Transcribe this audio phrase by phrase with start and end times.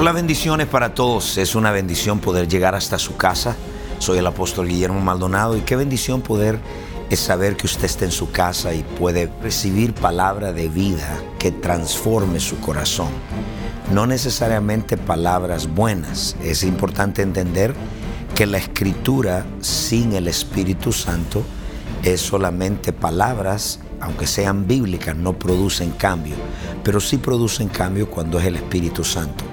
[0.00, 1.36] Hola, bendiciones para todos.
[1.36, 3.54] Es una bendición poder llegar hasta su casa.
[3.98, 6.58] Soy el apóstol Guillermo Maldonado y qué bendición poder
[7.10, 11.52] es saber que usted está en su casa y puede recibir palabra de vida que
[11.52, 13.10] transforme su corazón.
[13.92, 16.34] No necesariamente palabras buenas.
[16.42, 17.74] Es importante entender
[18.34, 21.44] que la escritura sin el Espíritu Santo
[22.02, 26.36] es solamente palabras, aunque sean bíblicas, no producen cambio,
[26.82, 29.49] pero sí producen cambio cuando es el Espíritu Santo.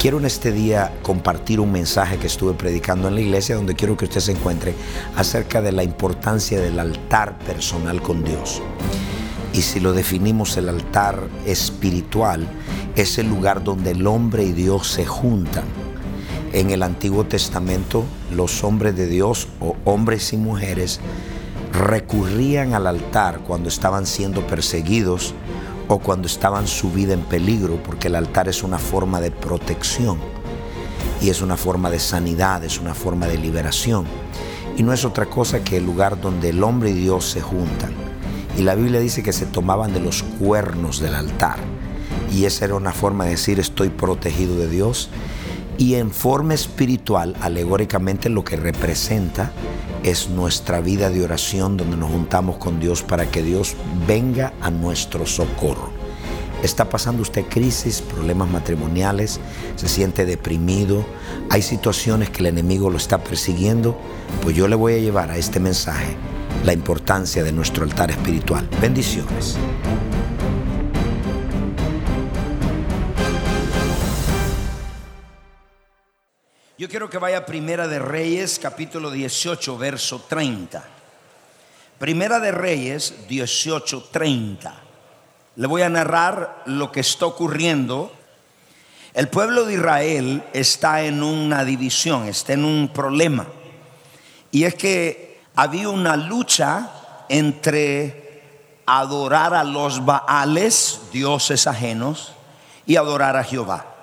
[0.00, 3.96] Quiero en este día compartir un mensaje que estuve predicando en la iglesia donde quiero
[3.96, 4.74] que usted se encuentre
[5.16, 8.62] acerca de la importancia del altar personal con Dios.
[9.52, 12.46] Y si lo definimos el altar espiritual,
[12.94, 15.64] es el lugar donde el hombre y Dios se juntan.
[16.52, 21.00] En el Antiguo Testamento, los hombres de Dios o hombres y mujeres
[21.72, 25.34] recurrían al altar cuando estaban siendo perseguidos
[25.88, 30.18] o cuando estaban su vida en peligro, porque el altar es una forma de protección
[31.20, 34.04] y es una forma de sanidad, es una forma de liberación.
[34.76, 37.92] Y no es otra cosa que el lugar donde el hombre y Dios se juntan.
[38.56, 41.58] Y la Biblia dice que se tomaban de los cuernos del altar.
[42.32, 45.10] Y esa era una forma de decir estoy protegido de Dios.
[45.78, 49.52] Y en forma espiritual, alegóricamente lo que representa
[50.02, 54.70] es nuestra vida de oración donde nos juntamos con Dios para que Dios venga a
[54.70, 55.90] nuestro socorro.
[56.64, 59.38] ¿Está pasando usted crisis, problemas matrimoniales?
[59.76, 61.06] ¿Se siente deprimido?
[61.48, 63.96] ¿Hay situaciones que el enemigo lo está persiguiendo?
[64.42, 66.16] Pues yo le voy a llevar a este mensaje
[66.64, 68.68] la importancia de nuestro altar espiritual.
[68.80, 69.56] Bendiciones.
[76.78, 80.80] Yo quiero que vaya a Primera de Reyes, capítulo 18, verso 30.
[81.98, 84.74] Primera de Reyes, 18, 30.
[85.56, 88.12] Le voy a narrar lo que está ocurriendo.
[89.12, 93.48] El pueblo de Israel está en una división, está en un problema.
[94.52, 96.92] Y es que había una lucha
[97.28, 98.44] entre
[98.86, 102.34] adorar a los Baales, dioses ajenos,
[102.86, 103.97] y adorar a Jehová.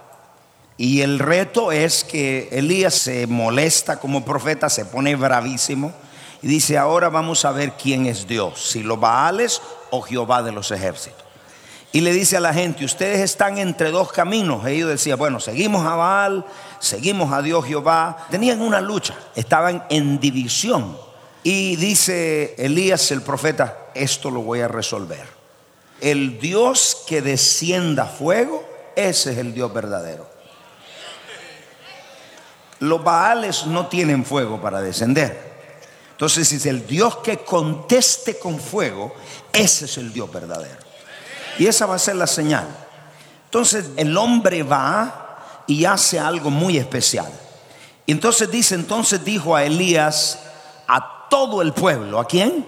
[0.77, 5.93] Y el reto es que Elías se molesta como profeta, se pone bravísimo
[6.41, 10.51] y dice, ahora vamos a ver quién es Dios, si los Baales o Jehová de
[10.51, 11.25] los ejércitos.
[11.95, 14.65] Y le dice a la gente, ustedes están entre dos caminos.
[14.67, 16.45] Ellos decían, bueno, seguimos a Baal,
[16.79, 18.27] seguimos a Dios Jehová.
[18.29, 20.97] Tenían una lucha, estaban en división.
[21.41, 25.25] Y dice Elías el profeta, esto lo voy a resolver.
[26.01, 30.34] El Dios que descienda fuego, ese es el Dios verdadero.
[32.79, 35.55] Los Baales no tienen fuego para descender.
[36.11, 39.13] Entonces dice, el Dios que conteste con fuego,
[39.51, 40.77] ese es el Dios verdadero.
[41.57, 42.67] Y esa va a ser la señal.
[43.45, 47.31] Entonces el hombre va y hace algo muy especial.
[48.05, 50.39] Y entonces dice, entonces dijo a Elías
[50.87, 52.65] a todo el pueblo, ¿a quién?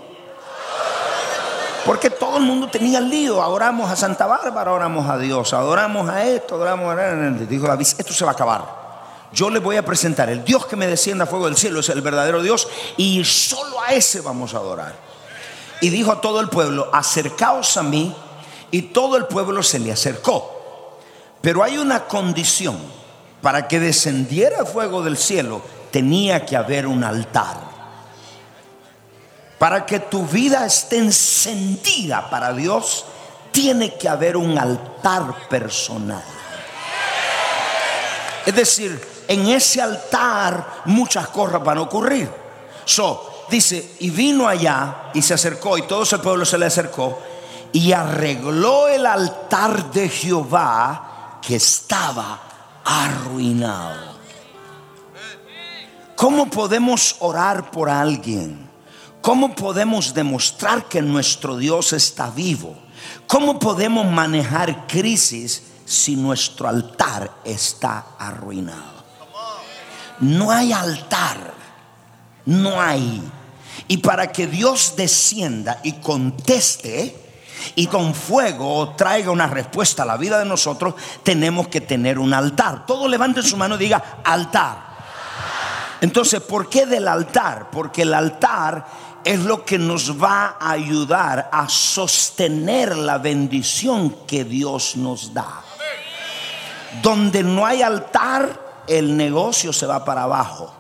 [1.86, 3.42] Porque todo el mundo tenía lío.
[3.42, 7.30] Adoramos a Santa Bárbara, adoramos a Dios, adoramos a esto, adoramos a...
[7.46, 8.87] Dijo David, esto se va a acabar
[9.34, 11.90] yo le voy a presentar el Dios que me descienda a fuego del cielo, es
[11.90, 14.96] el verdadero Dios, y solo a ese vamos a adorar.
[15.82, 18.16] Y dijo a todo el pueblo, acercaos a mí,
[18.72, 20.98] y todo el pueblo se le acercó.
[21.42, 22.78] Pero hay una condición,
[23.42, 27.58] para que descendiera fuego del cielo, tenía que haber un altar.
[29.60, 33.06] Para que tu vida esté encendida para Dios,
[33.52, 36.24] tiene que haber un altar personal.
[38.46, 42.30] Es decir, en ese altar muchas cosas van a ocurrir.
[42.86, 47.20] So, dice, y vino allá y se acercó y todo ese pueblo se le acercó
[47.74, 52.40] y arregló el altar de Jehová que estaba
[52.84, 54.18] arruinado.
[56.16, 58.68] ¿Cómo podemos orar por alguien?
[59.22, 62.76] ¿Cómo podemos demostrar que nuestro Dios está vivo?
[63.28, 68.97] ¿Cómo podemos manejar crisis si nuestro altar está arruinado?
[70.20, 71.54] No hay altar,
[72.46, 73.22] no hay.
[73.88, 77.16] Y para que Dios descienda y conteste
[77.76, 82.34] y con fuego traiga una respuesta a la vida de nosotros, tenemos que tener un
[82.34, 82.86] altar.
[82.86, 84.88] Todos levanten su mano y diga altar.
[86.02, 87.70] Entonces, ¿por qué del altar?
[87.72, 88.86] Porque el altar
[89.24, 95.64] es lo que nos va a ayudar a sostener la bendición que Dios nos da.
[97.02, 100.74] Donde no hay altar, el negocio se va para abajo.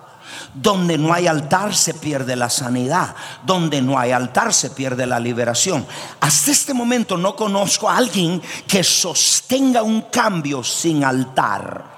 [0.53, 3.15] Donde no hay altar se pierde la sanidad.
[3.43, 5.85] Donde no hay altar se pierde la liberación.
[6.19, 11.97] Hasta este momento no conozco a alguien que sostenga un cambio sin altar.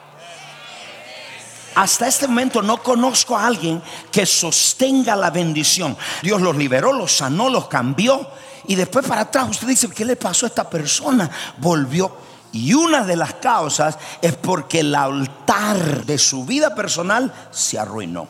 [1.76, 5.96] Hasta este momento no conozco a alguien que sostenga la bendición.
[6.22, 8.28] Dios los liberó, los sanó, los cambió.
[8.68, 11.30] Y después para atrás usted dice, ¿qué le pasó a esta persona?
[11.58, 12.29] Volvió.
[12.52, 18.28] Y una de las causas es porque el altar de su vida personal se arruinó.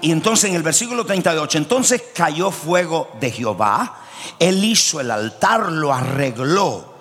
[0.00, 4.00] Y entonces en el versículo 38, entonces cayó fuego de Jehová.
[4.38, 6.96] Él hizo el altar, lo arregló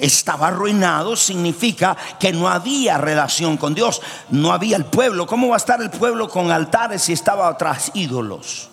[0.00, 4.00] estaba arruinado significa que no había relación con Dios,
[4.30, 5.26] no había el pueblo.
[5.26, 8.70] ¿Cómo va a estar el pueblo con altares si estaba tras ídolos?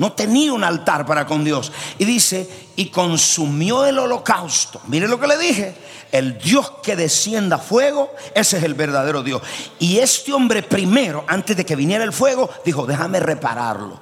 [0.00, 1.70] No tenía un altar para con Dios.
[1.98, 4.80] Y dice, y consumió el holocausto.
[4.86, 5.74] Mire lo que le dije.
[6.10, 9.42] El Dios que descienda fuego, ese es el verdadero Dios.
[9.78, 14.00] Y este hombre primero, antes de que viniera el fuego, dijo, déjame repararlo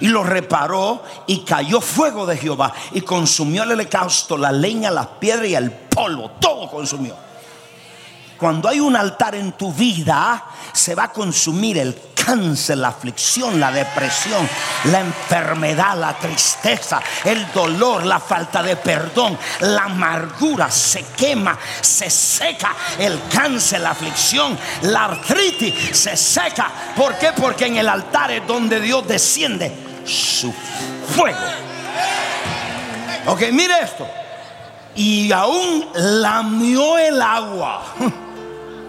[0.00, 5.06] y lo reparó y cayó fuego de Jehová y consumió el holocausto, la leña, las
[5.18, 7.16] piedras y el polvo, todo consumió.
[8.38, 13.60] Cuando hay un altar en tu vida, se va a consumir el cáncer, la aflicción,
[13.60, 14.48] la depresión,
[14.84, 22.08] la enfermedad, la tristeza, el dolor, la falta de perdón, la amargura, se quema, se
[22.10, 26.70] seca el cáncer, la aflicción, la artritis, se seca.
[26.96, 27.32] ¿Por qué?
[27.32, 29.72] Porque en el altar es donde Dios desciende
[30.04, 30.52] su
[31.14, 31.38] fuego.
[33.26, 34.06] Ok, mire esto.
[34.96, 37.82] Y aún lamió el agua.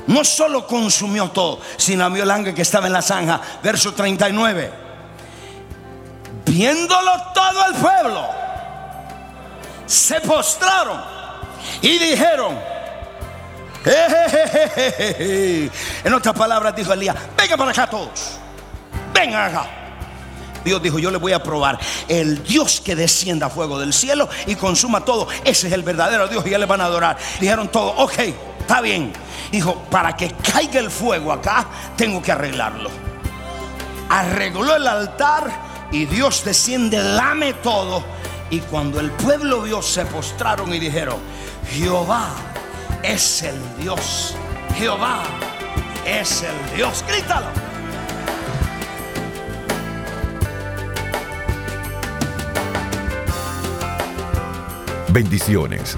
[0.08, 3.42] No solo consumió todo, sino lamió el ángel que estaba en la zanja.
[3.64, 4.86] Verso 39.
[6.46, 8.30] Viéndolo todo el pueblo,
[9.86, 11.02] se postraron
[11.82, 12.58] y dijeron,
[16.04, 18.38] en otras palabras dijo Elías, vengan para acá todos,
[19.14, 19.68] vengan acá.
[20.64, 21.80] Dios dijo, yo le voy a probar.
[22.08, 25.28] El Dios que descienda fuego del cielo y consuma todo.
[25.44, 27.18] Ese es el verdadero Dios y ya le van a adorar.
[27.40, 28.14] Dijeron todo, ok,
[28.66, 29.14] está bien.
[29.52, 32.90] Dijo, para que caiga el fuego acá, tengo que arreglarlo.
[34.10, 38.04] Arregló el altar y Dios desciende, lame todo.
[38.50, 41.18] Y cuando el pueblo vio, se postraron y dijeron,
[41.70, 42.30] Jehová
[43.04, 44.36] es el Dios.
[44.76, 45.24] Jehová
[46.08, 47.06] es el Dios.
[47.08, 47.48] Grítalo.
[55.10, 55.98] Bendiciones.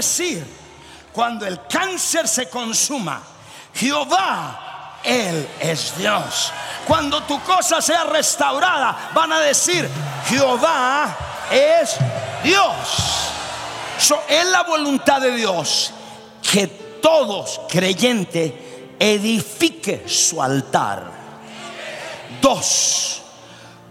[0.00, 0.46] Decir,
[1.12, 3.22] cuando el cáncer se consuma,
[3.74, 6.52] Jehová, Él es Dios.
[6.86, 9.88] Cuando tu cosa sea restaurada, van a decir,
[10.26, 11.16] Jehová
[11.50, 11.96] es
[12.42, 13.30] Dios.
[14.28, 15.92] es la voluntad de Dios
[16.42, 18.52] que todos creyentes
[18.98, 21.10] edifique su altar.
[22.40, 23.20] Dos,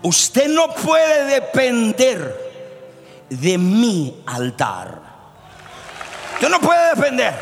[0.01, 2.49] usted no puede depender
[3.29, 5.08] de mi altar.
[6.39, 7.35] Usted no puede depender.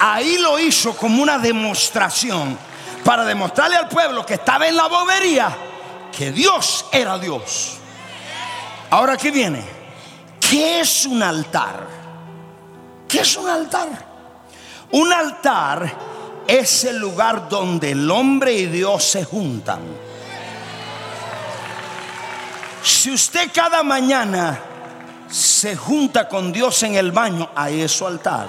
[0.00, 2.56] Ahí lo hizo como una demostración
[3.04, 5.54] para demostrarle al pueblo que estaba en la bobería
[6.10, 7.76] que Dios era Dios.
[8.88, 9.62] Ahora, ¿qué viene?
[10.40, 11.86] ¿Qué es un altar?
[13.06, 13.88] ¿Qué es un altar?
[14.92, 15.94] Un altar
[16.46, 19.80] es el lugar donde el hombre y Dios se juntan.
[22.82, 24.71] Si usted cada mañana
[25.32, 28.48] se junta con Dios en el baño, ahí es su altar.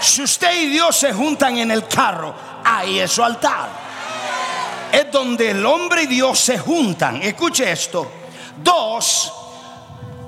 [0.00, 3.68] Si usted y Dios se juntan en el carro, ahí es su altar.
[4.90, 7.20] Es donde el hombre y Dios se juntan.
[7.20, 8.10] Escuche esto.
[8.62, 9.32] Dos,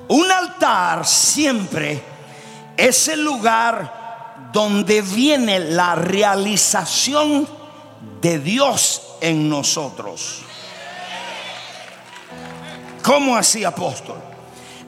[0.09, 2.03] un altar siempre
[2.77, 7.47] es el lugar donde viene la realización
[8.21, 10.43] de Dios en nosotros.
[13.03, 14.17] ¿Cómo así, apóstol?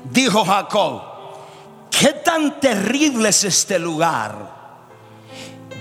[0.04, 1.02] Dijo Jacob,
[1.90, 4.54] ¿qué tan terrible es este lugar?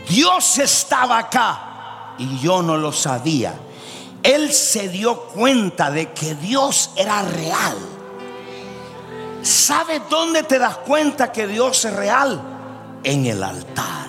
[0.09, 3.55] Dios estaba acá y yo no lo sabía.
[4.23, 7.77] Él se dio cuenta de que Dios era real.
[9.43, 12.41] ¿Sabes dónde te das cuenta que Dios es real?
[13.03, 14.07] En el altar.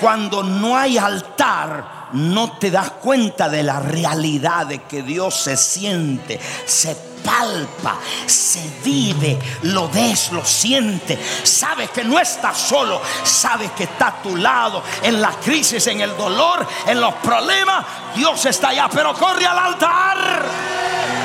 [0.00, 5.56] Cuando no hay altar, no te das cuenta de la realidad de que Dios se
[5.56, 11.18] siente, se palpa, se vive, lo ves, lo siente.
[11.42, 16.00] Sabes que no estás solo, sabes que está a tu lado en la crisis, en
[16.00, 17.84] el dolor, en los problemas.
[18.14, 20.44] Dios está allá, pero corre al altar.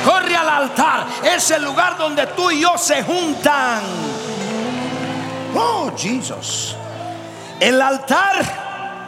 [0.05, 1.07] Corre al altar.
[1.23, 3.81] Es el lugar donde tú y yo se juntan.
[5.55, 6.75] Oh, Jesús.
[7.59, 8.64] El altar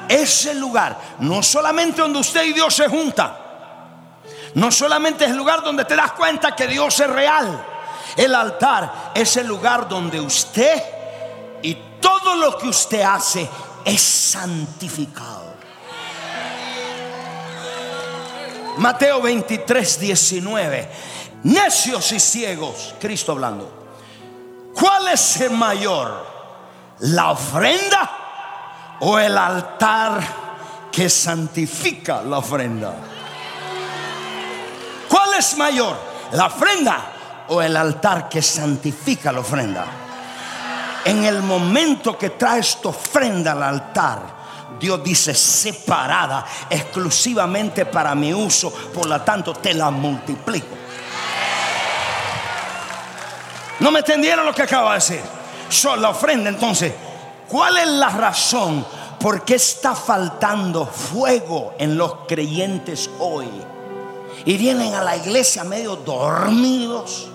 [0.10, 3.48] es el lugar, no solamente donde usted y Dios se juntan
[4.58, 7.64] no solamente es el lugar donde te das cuenta que Dios es real.
[8.16, 10.82] El altar es el lugar donde usted
[11.62, 13.48] y todo lo que usted hace
[13.86, 15.54] es santificado.
[18.78, 20.90] Mateo 23, 19.
[21.44, 23.72] Necios y ciegos, Cristo hablando.
[24.74, 26.26] ¿Cuál es el mayor?
[27.02, 28.27] ¿La ofrenda
[29.00, 30.20] o el altar
[30.92, 32.96] que santifica la ofrenda?
[35.08, 35.96] ¿Cuál es mayor?
[36.32, 39.86] ¿La ofrenda o el altar que santifica la ofrenda?
[41.06, 44.38] En el momento que traes tu ofrenda al altar,
[44.80, 50.76] Dios dice separada exclusivamente para mi uso, por lo tanto te la multiplico.
[53.80, 55.22] ¿No me entendieron lo que acabo de decir?
[55.70, 56.94] Son la ofrenda entonces.
[57.48, 58.86] ¿Cuál es la razón
[59.20, 63.48] por qué está faltando fuego en los creyentes hoy?
[64.48, 67.28] y vienen a la iglesia medio dormidos.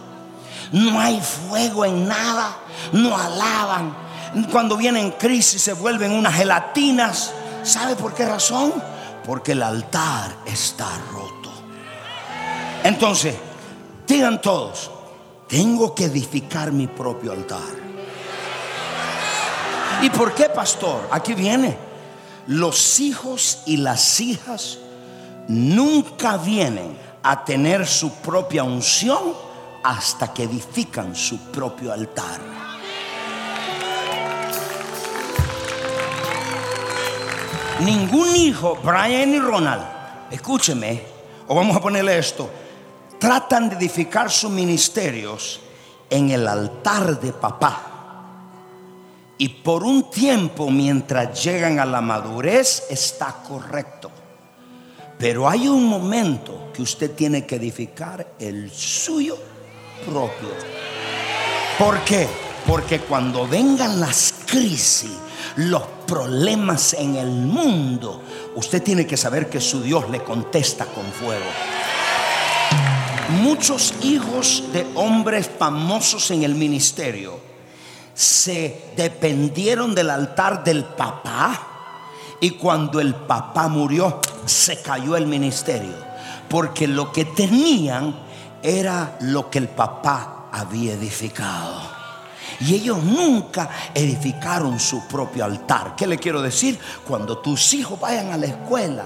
[0.73, 2.57] No hay fuego en nada,
[2.93, 3.95] no alaban.
[4.51, 7.35] Cuando vienen crisis se vuelven unas gelatinas.
[7.63, 8.73] ¿Sabe por qué razón?
[9.27, 11.51] Porque el altar está roto.
[12.83, 13.35] Entonces,
[14.07, 14.91] digan todos,
[15.47, 17.82] tengo que edificar mi propio altar.
[20.03, 21.09] ¿Y por qué, pastor?
[21.13, 21.77] Aquí viene.
[22.49, 24.79] Los hijos y las hijas
[25.47, 29.33] nunca vienen a tener su propia unción
[29.85, 32.41] hasta que edifican su propio altar.
[37.81, 39.83] Ningún hijo, Brian y Ronald,
[40.31, 41.03] escúcheme,
[41.47, 42.51] o vamos a ponerle esto,
[43.19, 45.61] tratan de edificar sus ministerios
[46.11, 47.92] en el altar de papá.
[49.43, 54.09] Y por un tiempo, mientras llegan a la madurez, está correcto.
[55.19, 59.37] Pero hay un momento que usted tiene que edificar el suyo
[60.07, 60.49] propio.
[61.77, 62.29] ¿Por qué?
[62.65, 65.11] Porque cuando vengan las crisis,
[65.57, 68.23] los problemas en el mundo,
[68.55, 71.51] usted tiene que saber que su Dios le contesta con fuego.
[73.43, 77.52] Muchos hijos de hombres famosos en el ministerio
[78.15, 81.69] se dependieron del altar del papá
[82.43, 85.95] y cuando el papá murió, se cayó el ministerio.
[86.49, 88.17] Porque lo que tenían
[88.63, 91.81] era lo que el papá había edificado.
[92.59, 95.95] Y ellos nunca edificaron su propio altar.
[95.97, 96.81] ¿Qué le quiero decir?
[97.07, 99.05] Cuando tus hijos vayan a la escuela,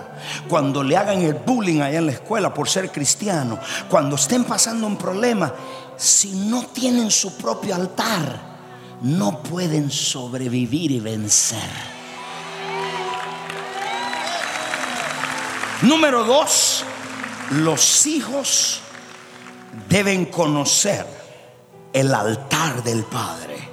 [0.49, 3.59] cuando le hagan el bullying allá en la escuela por ser cristiano,
[3.91, 5.53] cuando estén pasando un problema,
[5.95, 8.56] si no tienen su propio altar,
[9.03, 11.97] no pueden sobrevivir y vencer.
[15.83, 16.85] Número dos,
[17.51, 18.81] los hijos
[19.89, 21.07] deben conocer
[21.93, 23.69] el altar del Padre.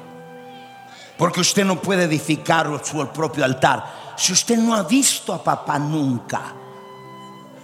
[1.17, 5.79] Porque usted no puede edificar su propio altar si usted no ha visto a papá
[5.79, 6.53] nunca.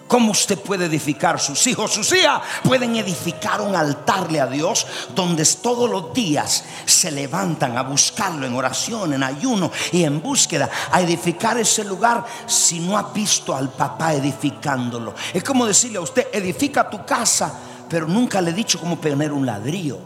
[0.09, 1.93] ¿Cómo usted puede edificar sus hijos?
[1.93, 7.83] Sus hijas pueden edificar un altarle a Dios donde todos los días se levantan a
[7.83, 13.03] buscarlo en oración, en ayuno y en búsqueda, a edificar ese lugar si no ha
[13.13, 15.13] visto al papá edificándolo.
[15.31, 17.53] Es como decirle a usted, edifica tu casa,
[17.87, 19.99] pero nunca le he dicho cómo poner un ladrillo.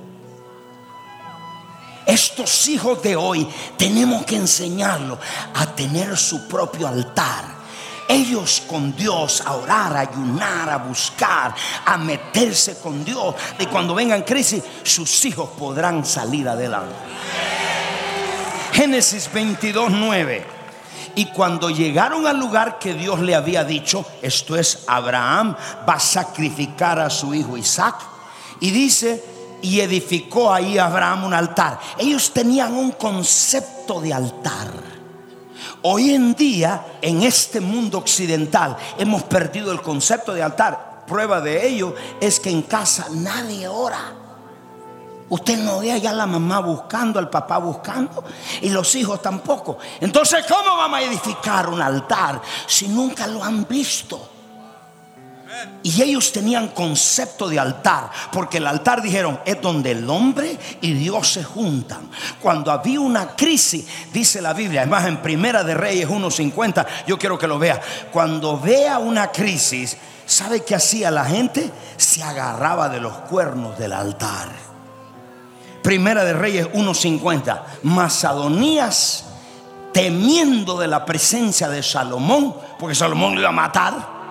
[2.05, 5.17] Estos hijos de hoy tenemos que enseñarlos
[5.53, 7.52] a tener su propio altar.
[8.07, 11.53] Ellos con Dios, a orar, a ayunar, a buscar,
[11.85, 13.35] a meterse con Dios.
[13.59, 16.95] Y cuando vengan crisis, sus hijos podrán salir adelante.
[18.73, 20.45] Génesis 22, 9.
[21.15, 25.55] Y cuando llegaron al lugar que Dios le había dicho, esto es, Abraham
[25.87, 27.95] va a sacrificar a su hijo Isaac.
[28.59, 29.23] Y dice,
[29.61, 31.79] y edificó ahí Abraham un altar.
[31.97, 34.92] Ellos tenían un concepto de altar.
[35.81, 41.03] Hoy en día, en este mundo occidental, hemos perdido el concepto de altar.
[41.07, 44.13] Prueba de ello es que en casa nadie ora.
[45.29, 48.23] Usted no ve allá a la mamá buscando, al papá buscando
[48.61, 49.77] y los hijos tampoco.
[49.99, 54.32] Entonces, ¿cómo vamos a edificar un altar si nunca lo han visto?
[55.83, 60.93] Y ellos tenían concepto de altar, porque el altar dijeron es donde el hombre y
[60.93, 62.09] Dios se juntan.
[62.41, 67.37] Cuando había una crisis, dice la Biblia, además en Primera de Reyes 1.50, yo quiero
[67.37, 67.81] que lo vea.
[68.11, 71.69] Cuando vea una crisis, ¿sabe qué hacía la gente?
[71.97, 74.49] Se agarraba de los cuernos del altar.
[75.83, 77.61] Primera de Reyes 1.50.
[77.83, 79.25] Masadonías,
[79.91, 84.22] temiendo de la presencia de Salomón, porque Salomón lo iba a matar,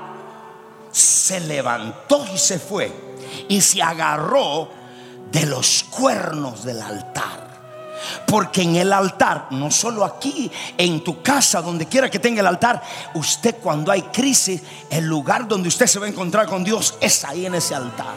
[0.92, 2.92] se levantó y se fue.
[3.48, 4.68] Y se agarró
[5.30, 7.50] de los cuernos del altar.
[8.26, 12.46] Porque en el altar, no solo aquí, en tu casa, donde quiera que tenga el
[12.46, 12.82] altar,
[13.14, 17.24] usted cuando hay crisis, el lugar donde usted se va a encontrar con Dios es
[17.24, 18.14] ahí en ese altar.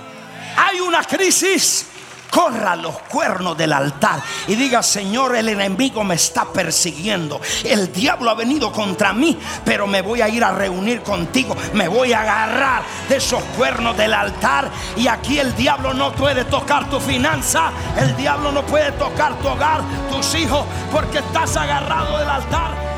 [0.57, 1.85] Hay una crisis
[2.35, 7.39] corra los cuernos del altar y diga, Señor, el enemigo me está persiguiendo.
[7.63, 11.55] El diablo ha venido contra mí, pero me voy a ir a reunir contigo.
[11.71, 14.69] Me voy a agarrar de esos cuernos del altar.
[14.97, 17.71] Y aquí el diablo no puede tocar tu finanza.
[17.97, 19.79] El diablo no puede tocar tu hogar,
[20.11, 22.94] tus hijos, porque estás agarrado del altar.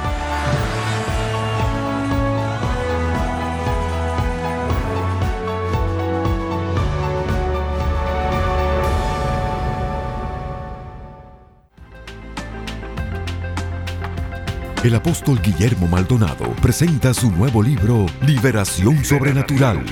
[14.84, 19.84] El apóstol Guillermo Maldonado presenta su nuevo libro, Liberación Sobrenatural.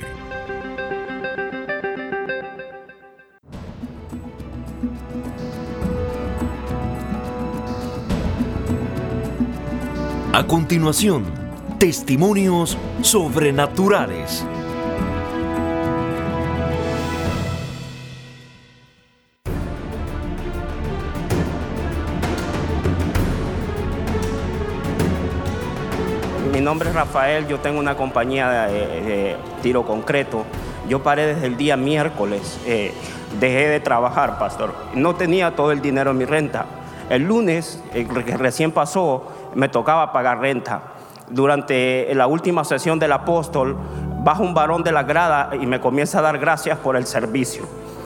[10.33, 11.25] A continuación,
[11.79, 14.45] testimonios sobrenaturales.
[26.69, 30.45] Nombre es Rafael, yo tengo una compañía de, tiro concreto.
[30.87, 32.93] Yo paré desde el día miércoles, eh,
[33.39, 34.75] dejé de trabajar, pastor.
[34.93, 36.67] No tenía todo el dinero en mi renta.
[37.09, 39.23] El lunes, que recién pasó,
[39.55, 40.83] me tocaba pagar renta.
[41.31, 43.75] Durante la última sesión del apóstol,
[44.23, 47.63] baja un varón de la grada y me comienza a dar gracias por el servicio.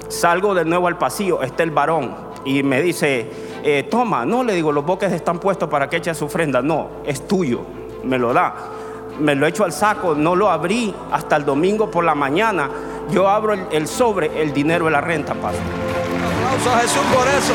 [0.08, 3.30] Salgo de nuevo al pasillo, está el varón y me dice,
[3.66, 6.90] eh, toma, no le digo, los boques están puestos para que eche su ofrenda, no,
[7.06, 7.66] es tuyo,
[8.04, 8.54] me lo da.
[9.20, 12.70] Me lo echo al saco, no lo abrí hasta el domingo por la mañana.
[13.12, 15.62] Yo abro el, sobre, el dinero de la renta, pastor.
[16.46, 17.54] Aplausos a Jesús por eso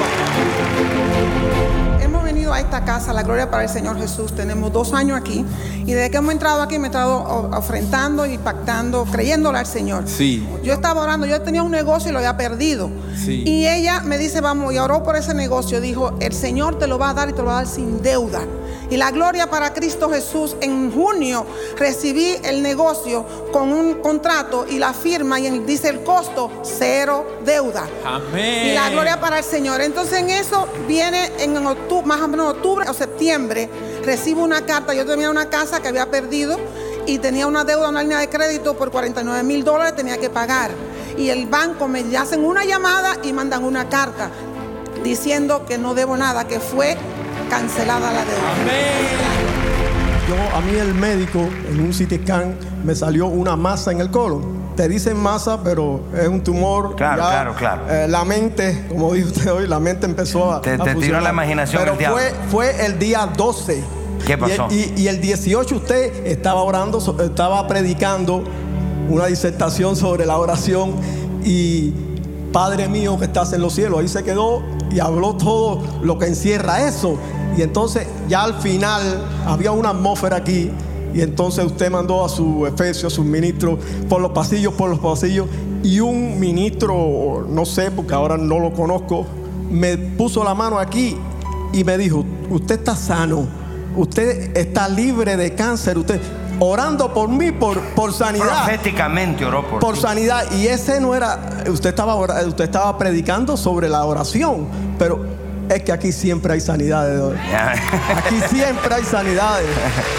[2.52, 4.34] a esta casa, la gloria para el Señor Jesús.
[4.34, 5.44] Tenemos dos años aquí
[5.84, 10.04] y desde que hemos entrado aquí me he estado ofrendando y pactando, creyéndole al Señor.
[10.06, 10.46] Sí.
[10.62, 12.90] Yo estaba orando, yo tenía un negocio y lo había perdido.
[13.26, 15.80] Y ella me dice, vamos, y oró por ese negocio.
[15.80, 18.00] Dijo, el Señor te lo va a dar y te lo va a dar sin
[18.02, 18.40] deuda.
[18.90, 20.56] Y la gloria para Cristo Jesús.
[20.60, 21.46] En junio
[21.76, 27.86] recibí el negocio con un contrato y la firma y dice el costo cero deuda.
[28.04, 28.68] Amén.
[28.68, 29.80] Y la gloria para el Señor.
[29.80, 33.68] Entonces en eso viene en octubre, más o menos octubre o septiembre,
[34.04, 34.94] recibo una carta.
[34.94, 36.56] Yo tenía una casa que había perdido
[37.06, 40.70] y tenía una deuda, una línea de crédito por 49 mil dólares, tenía que pagar.
[41.16, 44.30] Y el banco me hacen una llamada y mandan una carta
[45.02, 46.96] diciendo que no debo nada, que fue
[47.48, 48.52] cancelada la deuda.
[50.28, 54.10] Yo, a mí el médico en un CT scan me salió una masa en el
[54.10, 54.58] colon.
[54.76, 56.94] Te dicen masa, pero es un tumor.
[56.94, 57.82] Claro, ya, claro, claro.
[57.90, 60.60] eh, la mente, como dijo usted hoy, la mente empezó a.
[60.60, 63.82] Te- a te tiró la imaginación Pero el fue, fue el día 12.
[64.24, 64.68] ¿Qué Y el- pasó?
[64.70, 68.44] Y, y el 18 usted estaba orando, estaba predicando
[69.08, 70.94] una disertación sobre la oración
[71.44, 71.92] y
[72.52, 76.26] Padre mío que estás en los cielos, ahí se quedó y habló todo lo que
[76.26, 77.18] encierra eso.
[77.56, 79.02] Y entonces ya al final
[79.46, 80.70] había una atmósfera aquí
[81.14, 84.98] y entonces usted mandó a su efesio, a sus ministros por los pasillos, por los
[84.98, 85.46] pasillos
[85.82, 89.26] y un ministro, no sé porque ahora no lo conozco,
[89.70, 91.16] me puso la mano aquí
[91.72, 93.46] y me dijo, usted está sano,
[93.96, 96.20] usted está libre de cáncer, usted
[96.60, 98.64] orando por mí, por, por sanidad.
[98.64, 100.00] Proféticamente oró por, Por ti.
[100.00, 100.50] sanidad.
[100.52, 104.66] Y ese no era, usted estaba, usted estaba predicando sobre la oración,
[104.98, 105.20] pero
[105.68, 107.20] es que aquí siempre hay sanidades.
[108.16, 109.66] Aquí siempre hay sanidades.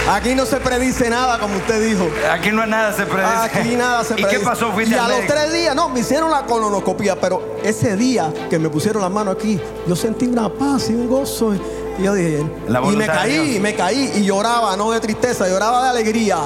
[0.10, 2.08] Aquí no se predice nada, como usted dijo.
[2.32, 3.36] Aquí no es nada se predice.
[3.60, 4.40] Aquí nada se ¿Y predice.
[4.40, 4.72] qué pasó?
[4.80, 8.60] Y a al los tres días, no, me hicieron la colonoscopia, pero ese día que
[8.60, 11.54] me pusieron la mano aquí, yo sentí una paz y un gozo.
[11.98, 15.84] Y yo dije, La y me caí, me caí y lloraba, no de tristeza, lloraba
[15.84, 16.38] de alegría.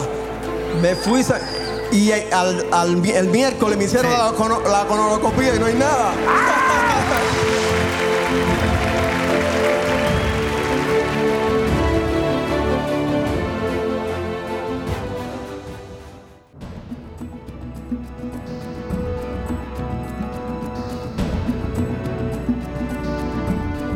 [0.81, 1.23] Me fui
[1.91, 4.17] y al, al mi- el miércoles me hicieron Sí.
[4.17, 6.11] la, la colonoscopia y no hay nada.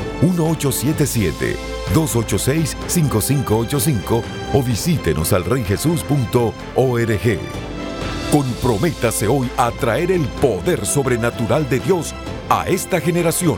[1.94, 4.24] 1877-286-5585
[4.54, 7.40] o visítenos al reyjesus.org.
[8.32, 12.14] Comprométase hoy a traer el poder sobrenatural de Dios
[12.50, 13.58] a esta generación.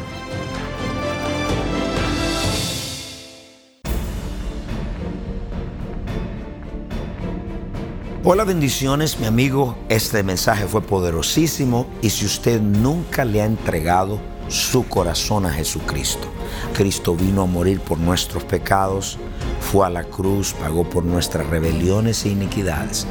[8.24, 9.76] Hola bendiciones, mi amigo.
[9.90, 14.20] Este mensaje fue poderosísimo y si usted nunca le ha entregado
[14.52, 16.28] su corazón a Jesucristo,
[16.74, 19.18] Cristo vino a morir por nuestros pecados,
[19.62, 23.08] fue a la cruz, pagó por nuestras rebeliones e iniquidades.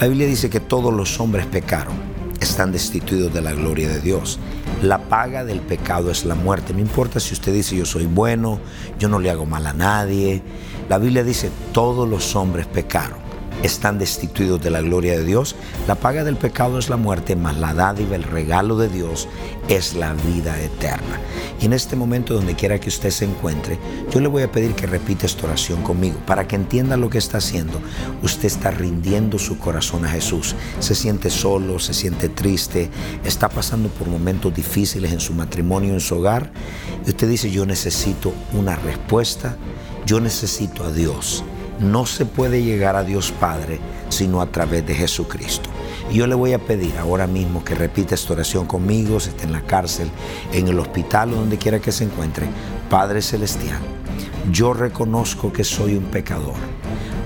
[0.00, 1.94] La Biblia dice que todos los hombres pecaron,
[2.40, 4.38] están destituidos de la gloria de Dios.
[4.82, 6.72] La paga del pecado es la muerte.
[6.72, 8.60] No importa si usted dice yo soy bueno,
[8.98, 10.42] yo no le hago mal a nadie.
[10.88, 13.27] La Biblia dice todos los hombres pecaron
[13.62, 15.56] están destituidos de la gloria de Dios.
[15.86, 19.28] La paga del pecado es la muerte, mas la dádiva, el regalo de Dios
[19.68, 21.20] es la vida eterna.
[21.60, 23.78] Y en este momento, donde quiera que usted se encuentre,
[24.10, 27.18] yo le voy a pedir que repita esta oración conmigo para que entienda lo que
[27.18, 27.80] está haciendo.
[28.22, 30.54] Usted está rindiendo su corazón a Jesús.
[30.78, 32.90] Se siente solo, se siente triste,
[33.24, 36.52] está pasando por momentos difíciles en su matrimonio, en su hogar.
[37.04, 39.56] Y usted dice, yo necesito una respuesta,
[40.06, 41.44] yo necesito a Dios
[41.80, 45.68] no se puede llegar a Dios Padre sino a través de Jesucristo.
[46.12, 49.52] Yo le voy a pedir ahora mismo que repita esta oración conmigo, si está en
[49.52, 50.10] la cárcel,
[50.52, 52.46] en el hospital o donde quiera que se encuentre.
[52.88, 53.80] Padre Celestial,
[54.50, 56.56] yo reconozco que soy un pecador.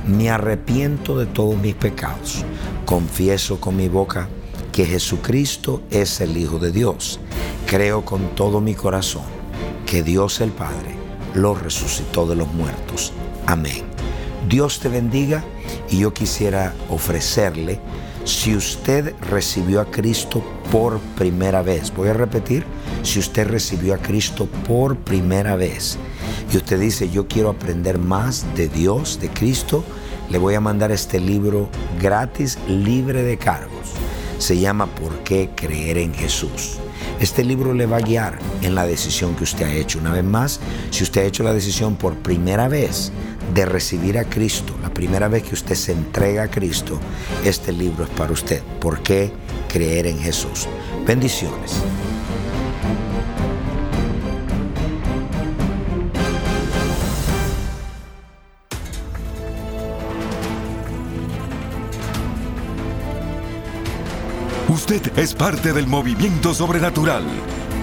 [0.07, 2.45] Me arrepiento de todos mis pecados.
[2.85, 4.29] Confieso con mi boca
[4.73, 7.21] que Jesucristo es el Hijo de Dios.
[7.67, 9.23] Creo con todo mi corazón
[9.87, 10.97] que Dios el Padre
[11.35, 13.13] lo resucitó de los muertos.
[13.47, 13.92] Amén.
[14.49, 15.45] Dios te bendiga
[15.91, 17.81] y yo quisiera ofrecerle,
[18.25, 22.65] si usted recibió a Cristo por primera vez, voy a repetir,
[23.03, 25.99] si usted recibió a Cristo por primera vez
[26.53, 29.85] y usted dice, yo quiero aprender más de Dios, de Cristo,
[30.31, 31.69] le voy a mandar este libro
[32.01, 33.93] gratis, libre de cargos.
[34.39, 36.79] Se llama ¿Por qué creer en Jesús?
[37.21, 39.99] Este libro le va a guiar en la decisión que usted ha hecho.
[39.99, 43.13] Una vez más, si usted ha hecho la decisión por primera vez
[43.55, 46.99] de recibir a Cristo, la primera vez que usted se entrega a Cristo,
[47.45, 48.63] este libro es para usted.
[48.81, 49.33] ¿Por qué
[49.69, 50.69] creer en Jesús?
[51.07, 51.77] Bendiciones.
[64.69, 67.25] Usted es parte del movimiento sobrenatural.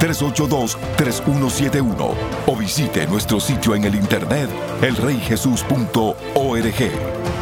[0.00, 2.14] 382-3171, 1-305-382-3171
[2.46, 4.48] o visite nuestro sitio en el internet
[4.82, 6.74] elreyjesus.org.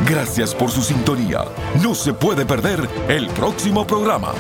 [0.09, 1.45] Gracias por su sintonía.
[1.83, 4.33] No se puede perder el próximo programa.